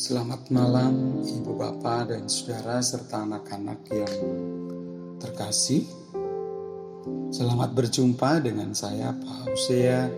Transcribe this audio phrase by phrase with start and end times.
[0.00, 4.16] Selamat malam Ibu Bapak dan Saudara serta anak-anak yang
[5.20, 5.84] terkasih.
[7.28, 10.08] Selamat berjumpa dengan saya Pak Hosea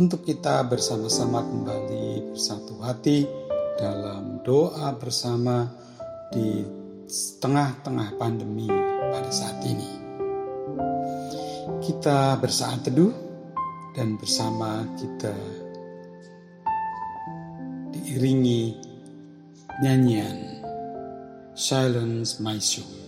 [0.00, 3.28] untuk kita bersama-sama kembali bersatu hati
[3.76, 5.68] dalam doa bersama
[6.32, 6.64] di
[7.44, 8.72] tengah-tengah pandemi
[9.12, 9.92] pada saat ini.
[11.84, 13.12] Kita bersaat teduh
[13.92, 15.63] dan bersama kita
[18.14, 18.78] diiringi
[19.82, 20.62] nyanyian
[21.58, 23.03] Silence My Soul.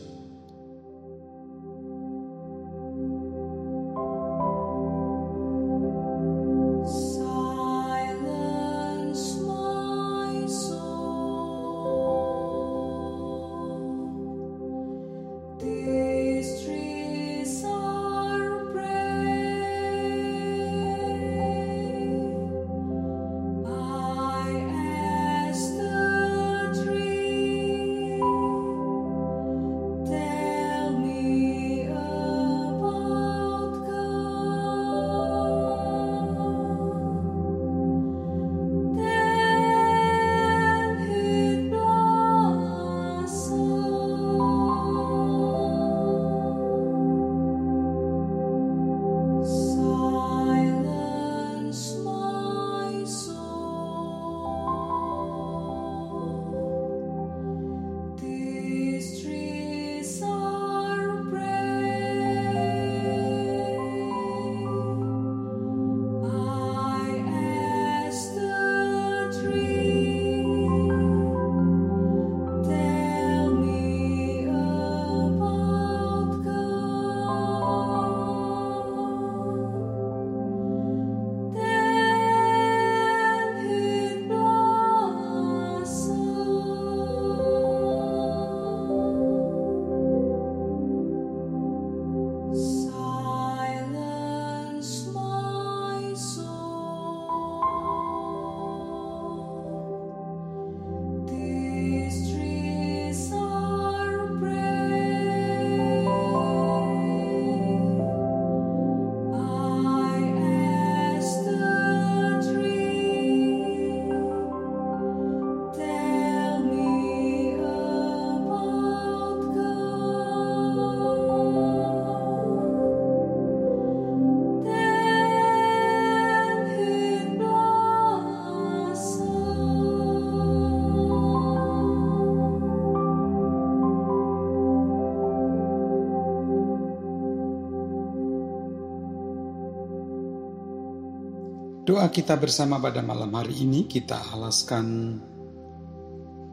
[141.87, 145.23] Doa kita bersama pada malam hari ini kita alaskan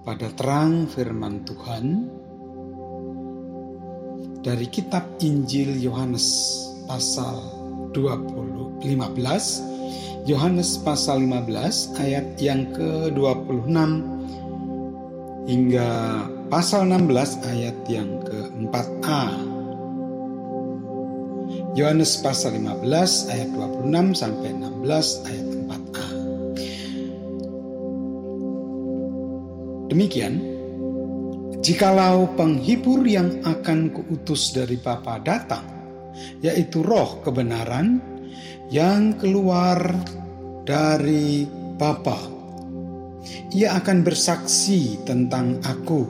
[0.05, 1.85] pada terang firman Tuhan
[4.45, 6.29] dari kitab Injil Yohanes
[6.85, 7.41] pasal
[7.97, 13.73] 20 15 Yohanes pasal 15 ayat yang ke-26
[15.50, 15.89] hingga
[16.53, 19.42] pasal 16 ayat yang ke-4a
[21.73, 26.07] Yohanes pasal 15 ayat 26 sampai 16 ayat 4a.
[29.89, 30.33] Demikian,
[31.66, 35.66] jikalau penghibur yang akan kuutus dari Bapa datang,
[36.45, 37.97] yaitu roh kebenaran
[38.69, 39.81] yang keluar
[40.69, 42.22] dari Bapa,
[43.50, 46.06] ia akan bersaksi tentang aku.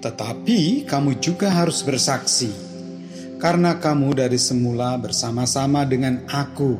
[0.00, 2.75] Tetapi kamu juga harus bersaksi
[3.36, 6.76] karena kamu dari semula bersama-sama dengan aku.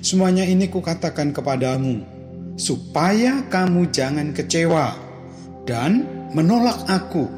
[0.00, 2.02] Semuanya ini kukatakan kepadamu,
[2.56, 4.96] supaya kamu jangan kecewa
[5.68, 7.28] dan menolak aku.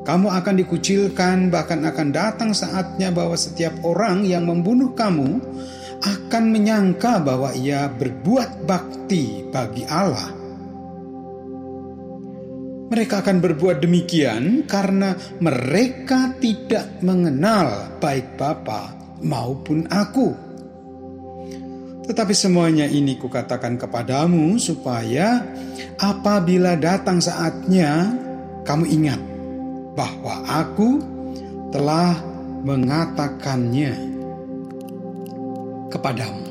[0.00, 5.38] Kamu akan dikucilkan, bahkan akan datang saatnya bahwa setiap orang yang membunuh kamu
[6.00, 10.39] akan menyangka bahwa ia berbuat bakti bagi Allah
[12.90, 20.34] mereka akan berbuat demikian karena mereka tidak mengenal baik Bapa maupun aku.
[22.10, 25.46] Tetapi semuanya ini kukatakan kepadamu supaya
[26.02, 28.10] apabila datang saatnya
[28.66, 29.20] kamu ingat
[29.94, 30.98] bahwa aku
[31.70, 32.18] telah
[32.66, 33.94] mengatakannya
[35.94, 36.50] kepadamu.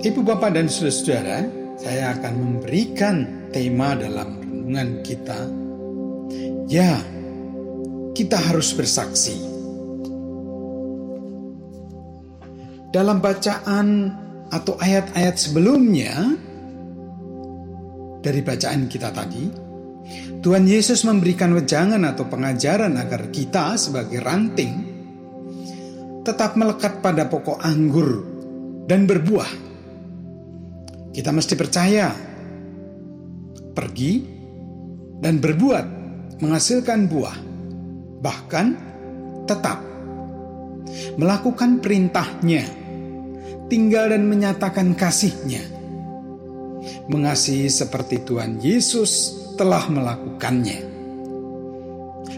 [0.00, 5.40] Ibu bapak dan saudara-saudara, saya akan memberikan tema dalam renungan kita.
[6.68, 7.00] Ya,
[8.14, 9.50] kita harus bersaksi.
[12.90, 14.10] dalam bacaan
[14.50, 16.34] atau ayat-ayat sebelumnya
[18.20, 19.46] dari bacaan kita tadi,
[20.42, 24.90] Tuhan Yesus memberikan wejangan atau pengajaran agar kita sebagai ranting
[26.26, 28.26] tetap melekat pada pokok anggur
[28.90, 29.69] dan berbuah.
[31.10, 32.14] Kita mesti percaya,
[33.74, 34.12] pergi
[35.18, 35.86] dan berbuat,
[36.38, 37.38] menghasilkan buah,
[38.22, 38.78] bahkan
[39.44, 39.82] tetap
[41.18, 42.64] melakukan perintahnya
[43.70, 45.62] tinggal dan menyatakan kasihnya.
[47.06, 50.90] Mengasihi seperti Tuhan Yesus telah melakukannya.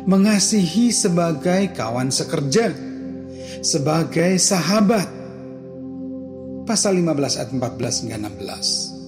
[0.05, 2.75] Mengasihi sebagai kawan sekerja,
[3.65, 5.22] sebagai sahabat.
[6.63, 9.03] Pasal 15 ayat 14 hingga 16.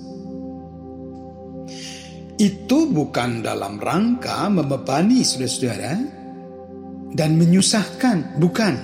[2.34, 5.94] Itu bukan dalam rangka membebani saudara-saudara
[7.14, 8.74] dan menyusahkan, bukan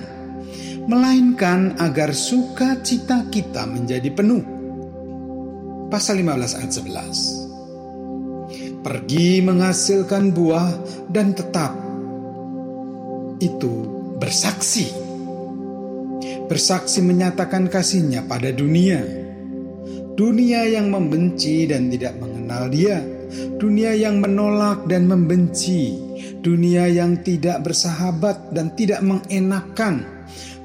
[0.87, 4.39] melainkan agar sukacita kita menjadi penuh.
[5.91, 7.51] Pasal 15 ayat 11.
[8.81, 10.71] Pergi menghasilkan buah
[11.11, 11.75] dan tetap
[13.43, 13.83] itu
[14.15, 15.00] bersaksi.
[16.51, 18.99] Bersaksi menyatakan kasihnya pada dunia.
[20.19, 22.99] Dunia yang membenci dan tidak mengenal dia.
[23.55, 25.95] Dunia yang menolak dan membenci.
[26.43, 30.21] Dunia yang tidak bersahabat dan tidak mengenakan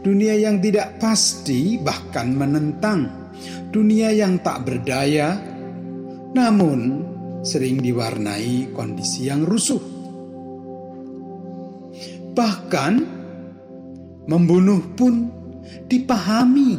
[0.06, 3.32] dunia yang tidak pasti, bahkan menentang,
[3.74, 5.34] dunia yang tak berdaya,
[6.30, 7.02] namun
[7.42, 9.82] sering diwarnai kondisi yang rusuh.
[12.38, 12.92] Bahkan
[14.30, 15.35] membunuh pun
[15.86, 16.78] dipahami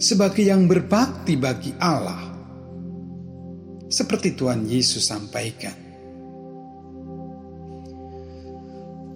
[0.00, 2.32] sebagai yang berbakti bagi Allah,
[3.90, 5.90] seperti Tuhan Yesus sampaikan.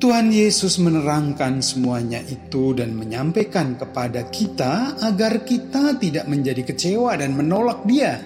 [0.05, 7.32] Tuhan Yesus menerangkan semuanya itu dan menyampaikan kepada kita agar kita tidak menjadi kecewa dan
[7.32, 8.20] menolak Dia.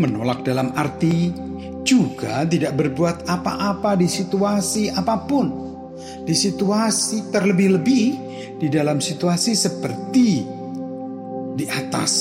[0.00, 1.28] Menolak dalam arti
[1.84, 5.63] juga tidak berbuat apa-apa di situasi apa pun,
[6.24, 8.06] di situasi terlebih-lebih
[8.58, 10.28] di dalam situasi seperti
[11.54, 12.12] di atas,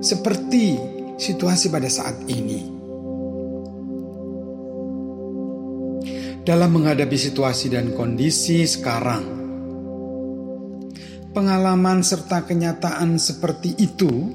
[0.00, 0.78] seperti
[1.18, 2.78] situasi pada saat ini
[6.48, 9.36] dalam menghadapi situasi dan kondisi sekarang.
[11.28, 14.32] Pengalaman serta kenyataan seperti itu,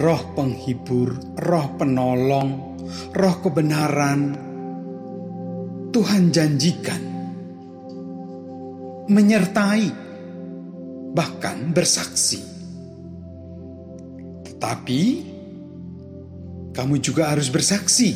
[0.00, 1.12] roh penghibur,
[1.44, 2.80] roh penolong,
[3.12, 4.49] roh kebenaran,
[5.90, 7.02] Tuhan janjikan
[9.10, 9.90] menyertai,
[11.10, 12.38] bahkan bersaksi.
[14.46, 15.02] Tetapi
[16.70, 18.14] kamu juga harus bersaksi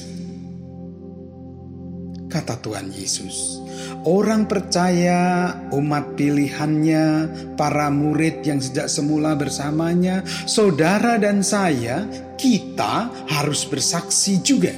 [2.35, 3.63] kata Tuhan Yesus.
[4.05, 7.07] Orang percaya, umat pilihannya,
[7.55, 12.05] para murid yang sejak semula bersamanya, saudara dan saya,
[12.35, 14.75] kita harus bersaksi juga.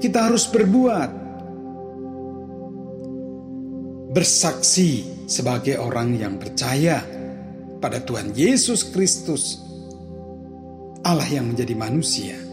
[0.00, 1.21] Kita harus berbuat.
[4.12, 7.00] Bersaksi sebagai orang yang percaya
[7.80, 9.56] pada Tuhan Yesus Kristus,
[11.02, 12.52] Allah yang menjadi manusia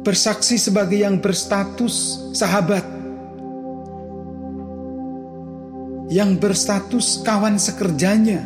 [0.00, 2.84] bersaksi sebagai yang berstatus sahabat,
[6.08, 8.40] yang berstatus kawan sekerjanya,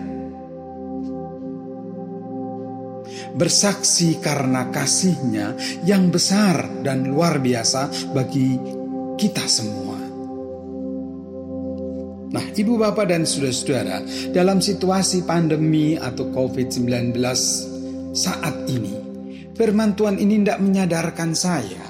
[3.38, 5.54] bersaksi karena kasihnya
[5.86, 8.58] yang besar dan luar biasa bagi
[9.14, 9.93] kita semua.
[12.54, 17.18] Ibu bapak dan saudara-saudara, dalam situasi pandemi atau COVID-19
[18.14, 18.94] saat ini,
[19.58, 21.84] firman Tuhan ini tidak menyadarkan saya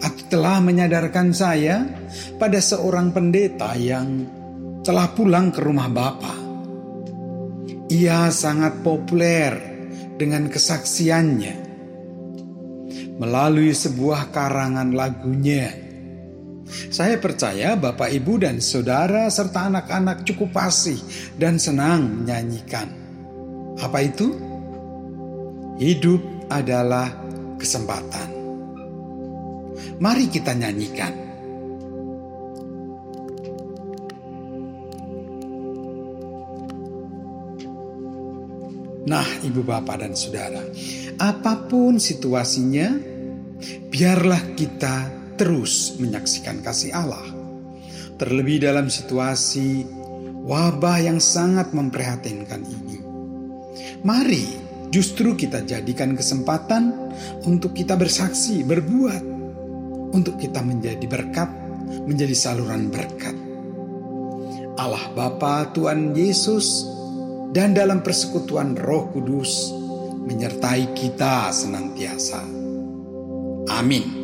[0.00, 1.84] atau telah menyadarkan saya
[2.40, 4.24] pada seorang pendeta yang
[4.80, 6.34] telah pulang ke rumah Bapa.
[7.92, 9.52] Ia sangat populer
[10.16, 11.56] dengan kesaksiannya
[13.20, 15.83] melalui sebuah karangan lagunya.
[16.90, 20.98] Saya percaya Bapak, Ibu, dan saudara serta anak-anak cukup fasih
[21.38, 22.90] dan senang menyanyikan.
[23.78, 24.30] Apa itu?
[25.78, 27.10] Hidup adalah
[27.58, 28.30] kesempatan.
[29.98, 31.24] Mari kita nyanyikan.
[39.04, 40.64] Nah, ibu bapak dan saudara,
[41.20, 42.88] apa pun situasinya,
[43.92, 47.24] biarlah kita terus menyaksikan kasih Allah.
[48.14, 49.82] Terlebih dalam situasi
[50.46, 52.98] wabah yang sangat memprihatinkan ini.
[54.04, 54.64] Mari
[54.94, 56.94] Justru kita jadikan kesempatan
[57.42, 59.26] untuk kita bersaksi, berbuat,
[60.14, 61.50] untuk kita menjadi berkat
[62.06, 63.34] menjadi saluran berkat.
[64.78, 66.86] Allah Bapa, Tuhan Yesus,
[67.50, 69.74] dan dalam persekutuan Roh Kudus
[70.30, 72.42] menyertai kita senantiasa.
[73.74, 74.23] Amin.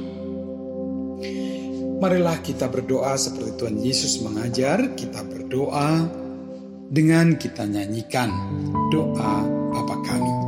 [2.01, 6.09] Marilah kita berdoa seperti Tuhan Yesus mengajar, kita berdoa
[6.89, 8.33] dengan kita nyanyikan
[8.89, 10.40] doa Bapa kami.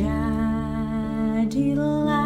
[0.00, 2.21] Allah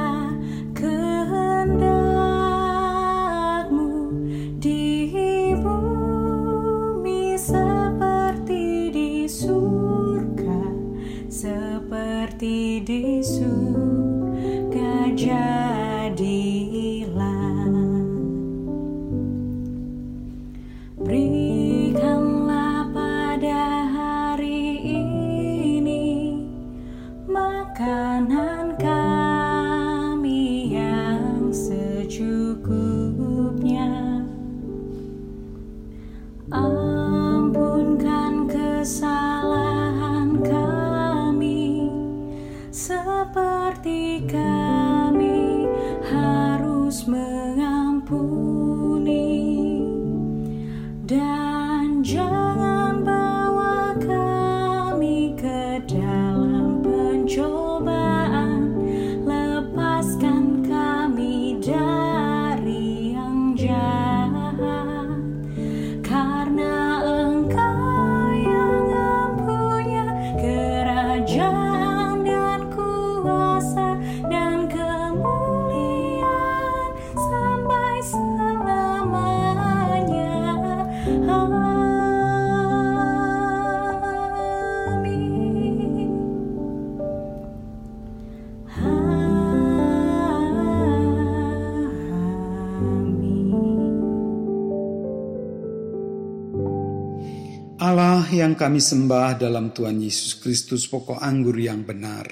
[98.47, 102.31] yang kami sembah dalam Tuhan Yesus Kristus pokok anggur yang benar.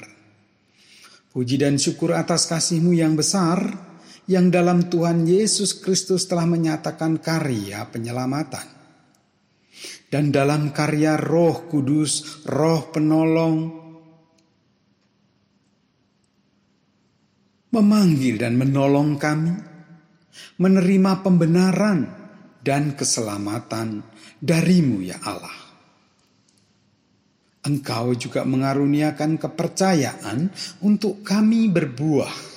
[1.34, 3.58] Puji dan syukur atas kasihmu yang besar,
[4.30, 8.62] yang dalam Tuhan Yesus Kristus telah menyatakan karya penyelamatan.
[10.06, 13.74] Dan dalam karya roh kudus, roh penolong,
[17.74, 19.50] memanggil dan menolong kami,
[20.62, 22.06] menerima pembenaran
[22.62, 24.06] dan keselamatan
[24.38, 25.63] darimu ya Allah.
[27.64, 30.52] Engkau juga mengaruniakan kepercayaan
[30.84, 32.52] untuk kami berbuah.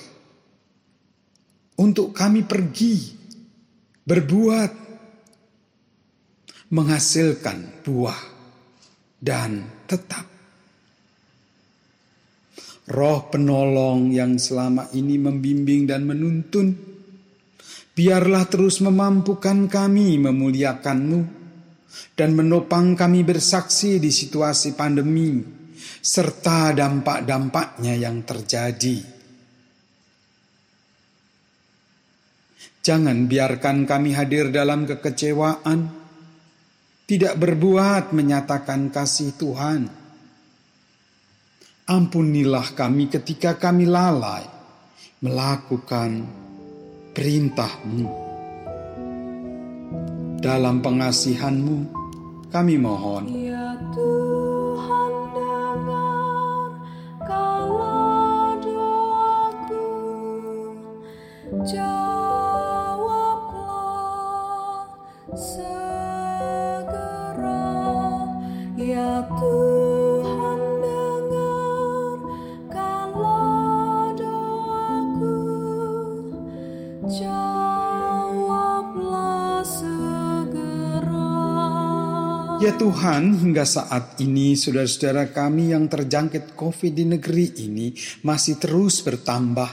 [1.80, 3.16] Untuk kami pergi,
[4.04, 4.72] berbuat,
[6.76, 8.20] menghasilkan buah,
[9.16, 10.28] dan tetap.
[12.88, 16.72] Roh penolong yang selama ini membimbing dan menuntun,
[17.96, 21.37] biarlah terus memampukan kami memuliakanmu
[22.14, 25.40] dan menopang kami bersaksi di situasi pandemi
[26.02, 29.18] serta dampak-dampaknya yang terjadi.
[32.82, 35.92] Jangan biarkan kami hadir dalam kekecewaan,
[37.04, 39.82] tidak berbuat menyatakan kasih Tuhan.
[41.88, 44.44] Ampunilah kami ketika kami lalai
[45.24, 46.24] melakukan
[47.12, 48.27] perintah-Mu.
[50.38, 51.76] Dalam pengasihanmu
[52.54, 53.26] kami mohon.
[53.26, 54.17] Ya Tuhan
[82.78, 87.90] Tuhan, hingga saat ini saudara-saudara kami yang terjangkit COVID di negeri ini
[88.22, 89.66] masih terus bertambah,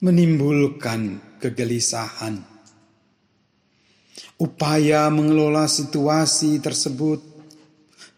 [0.00, 2.40] menimbulkan kegelisahan.
[4.40, 7.20] Upaya mengelola situasi tersebut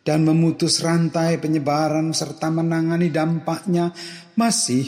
[0.06, 3.90] dan memutus rantai penyebaran serta menangani dampaknya
[4.38, 4.86] masih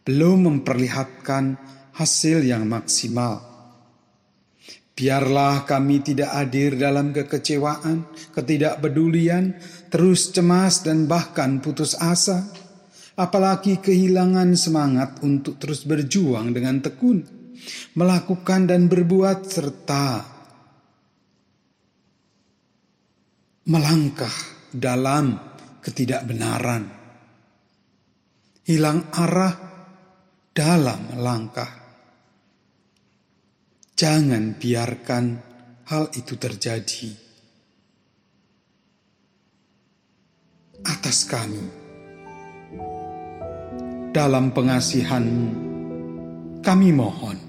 [0.00, 1.60] belum memperlihatkan
[1.92, 3.53] hasil yang maksimal.
[4.94, 9.58] Biarlah kami tidak hadir dalam kekecewaan, ketidakpedulian,
[9.90, 12.46] terus cemas dan bahkan putus asa,
[13.18, 17.26] apalagi kehilangan semangat untuk terus berjuang dengan tekun,
[17.98, 20.34] melakukan dan berbuat serta
[23.66, 24.34] melangkah
[24.70, 25.40] dalam
[25.82, 26.84] ketidakbenaran,
[28.68, 29.54] hilang arah
[30.54, 31.83] dalam langkah.
[33.94, 35.38] Jangan biarkan
[35.86, 37.14] hal itu terjadi
[40.82, 41.62] atas kami.
[44.10, 45.48] Dalam pengasihanmu,
[46.58, 47.43] kami mohon.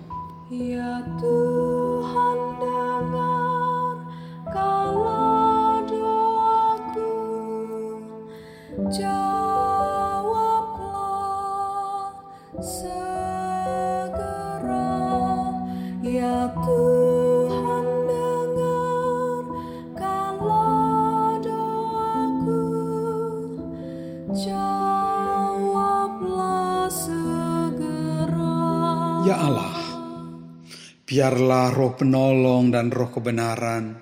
[31.15, 33.95] Biarlah roh penolong dan roh kebenaran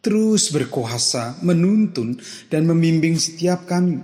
[0.00, 2.16] terus berkuasa menuntun
[2.48, 4.00] dan membimbing setiap kami.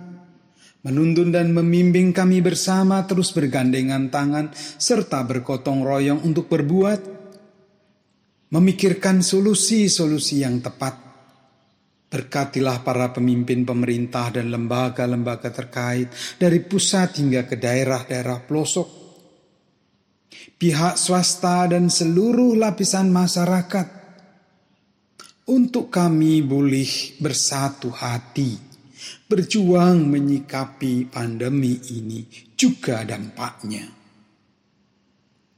[0.84, 7.16] Menuntun dan membimbing kami bersama terus bergandengan tangan serta bergotong royong untuk berbuat.
[8.52, 11.00] Memikirkan solusi-solusi yang tepat.
[12.12, 19.05] Berkatilah para pemimpin pemerintah dan lembaga-lembaga terkait dari pusat hingga ke daerah-daerah pelosok
[20.56, 23.96] pihak swasta dan seluruh lapisan masyarakat
[25.46, 28.66] untuk kami boleh bersatu hati
[29.26, 33.87] berjuang menyikapi pandemi ini juga dampaknya.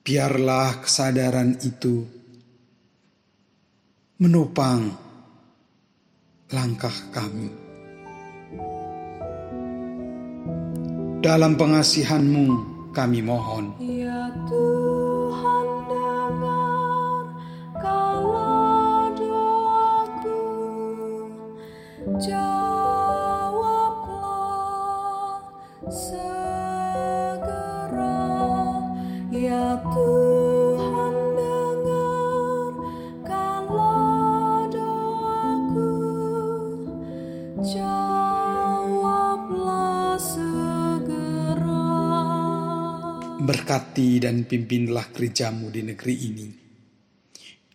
[0.05, 2.01] Biarlah kesadaran itu
[4.25, 4.88] menopang
[6.49, 7.49] langkah kami.
[11.20, 12.46] Dalam pengasihanmu
[12.96, 13.77] kami mohon.
[13.85, 14.88] Ya Tuhan
[43.99, 46.47] Berkati dan pimpinlah gerejamu di negeri ini.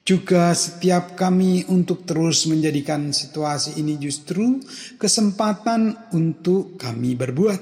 [0.07, 4.63] Juga setiap kami untuk terus menjadikan situasi ini justru
[4.95, 7.61] kesempatan untuk kami berbuat.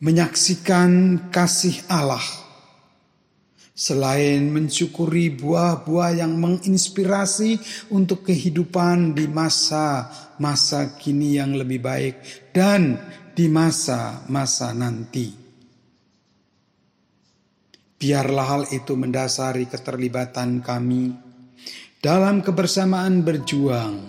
[0.00, 2.24] Menyaksikan kasih Allah.
[3.76, 7.60] Selain mensyukuri buah-buah yang menginspirasi
[7.92, 12.96] untuk kehidupan di masa-masa kini yang lebih baik dan
[13.36, 15.39] di masa-masa nanti.
[18.00, 21.12] Biarlah hal itu mendasari keterlibatan kami
[22.00, 24.00] dalam kebersamaan berjuang,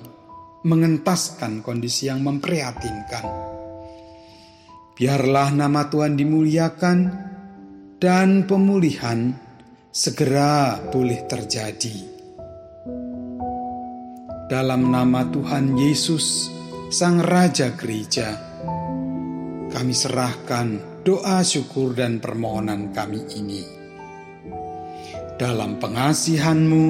[0.63, 3.27] mengentaskan kondisi yang memprihatinkan.
[4.95, 6.99] Biarlah nama Tuhan dimuliakan
[7.99, 9.35] dan pemulihan
[9.91, 12.07] segera boleh terjadi.
[14.47, 16.47] Dalam nama Tuhan Yesus,
[16.95, 18.39] Sang Raja Gereja,
[19.67, 23.80] kami serahkan doa syukur dan permohonan kami ini.
[25.41, 26.85] Dalam pengasihanmu,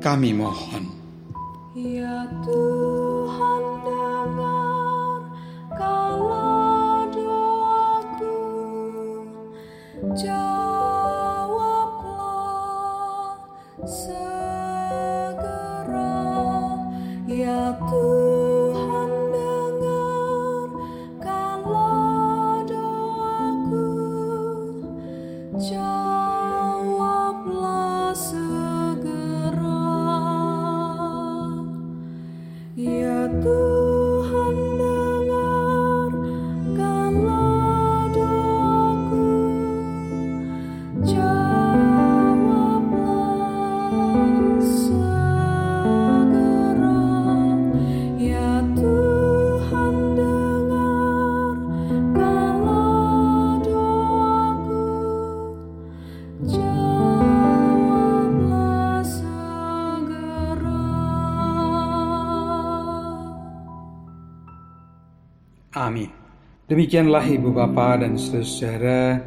[0.00, 0.88] kami mohon.
[1.76, 2.63] Ya Tuhan
[65.74, 66.06] Amin.
[66.70, 69.18] Demikianlah Ibu Bapa dan Saudara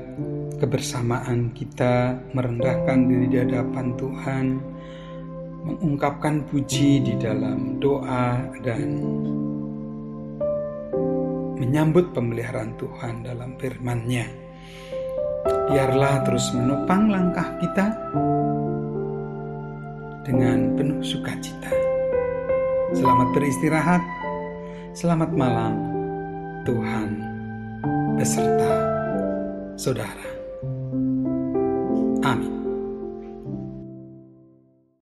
[0.56, 4.46] kebersamaan kita merendahkan diri di hadapan Tuhan,
[5.68, 8.96] mengungkapkan puji di dalam doa dan
[11.60, 14.26] menyambut pemeliharaan Tuhan dalam firman-Nya.
[15.68, 17.92] Biarlah terus menopang langkah kita
[20.24, 21.76] dengan penuh sukacita.
[22.96, 24.02] Selamat beristirahat,
[24.96, 25.97] selamat malam,
[26.68, 27.24] Tuhan
[28.20, 28.76] beserta
[29.80, 30.28] saudara.
[32.28, 32.57] Amin.